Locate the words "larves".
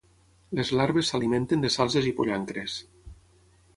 0.79-1.11